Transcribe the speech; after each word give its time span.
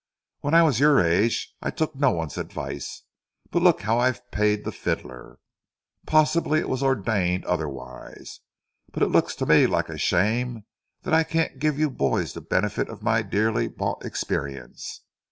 When 0.39 0.55
I 0.55 0.63
was 0.63 0.79
your 0.79 0.99
age, 0.99 1.53
I 1.61 1.69
took 1.69 1.93
no 1.95 2.09
one's 2.09 2.35
advice; 2.39 3.03
but 3.51 3.61
look 3.61 3.81
how 3.81 3.99
I've 3.99 4.31
paid 4.31 4.63
the 4.65 4.71
fiddler. 4.71 5.37
Possibly 6.07 6.57
it 6.59 6.67
was 6.67 6.81
ordained 6.81 7.45
otherwise, 7.45 8.39
but 8.91 9.03
it 9.03 9.09
looks 9.11 9.35
to 9.35 9.45
me 9.45 9.67
like 9.67 9.89
a 9.89 9.99
shame 9.99 10.65
that 11.03 11.13
I 11.13 11.23
can't 11.23 11.59
give 11.59 11.77
you 11.77 11.91
boys 11.91 12.33
the 12.33 12.41
benefit 12.41 12.89
of 12.89 13.03
my 13.03 13.21
dearly 13.21 13.67
bought 13.67 14.03
experience. 14.03 15.01